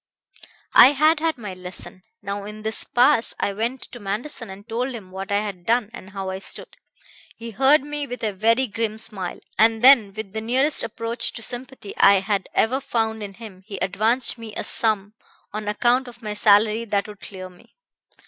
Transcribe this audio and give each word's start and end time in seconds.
I 0.73 0.93
had 0.93 1.19
had 1.19 1.37
my 1.37 1.53
lesson. 1.53 2.01
Now 2.23 2.43
in 2.45 2.63
this 2.63 2.85
pass 2.85 3.35
I 3.39 3.53
went 3.53 3.83
to 3.91 3.99
Manderson 3.99 4.49
and 4.49 4.67
told 4.67 4.95
him 4.95 5.11
what 5.11 5.31
I 5.31 5.41
had 5.41 5.63
done 5.63 5.91
and 5.93 6.09
how 6.09 6.31
I 6.31 6.39
stood. 6.39 6.75
He 7.35 7.51
heard 7.51 7.83
me 7.83 8.07
with 8.07 8.23
a 8.23 8.33
very 8.33 8.65
grim 8.65 8.97
smile, 8.97 9.39
and 9.59 9.83
then, 9.83 10.11
with 10.15 10.33
the 10.33 10.41
nearest 10.41 10.81
approach 10.81 11.33
to 11.33 11.43
sympathy 11.43 11.93
I 11.97 12.15
had 12.21 12.49
ever 12.55 12.79
found 12.79 13.21
in 13.21 13.35
him, 13.35 13.61
he 13.67 13.77
advanced 13.77 14.39
me 14.39 14.55
a 14.55 14.63
sum 14.63 15.13
on 15.53 15.67
account 15.67 16.07
of 16.07 16.23
my 16.23 16.33
salary 16.33 16.83
that 16.85 17.07
would 17.07 17.19
clear 17.21 17.47
me. 17.47 17.75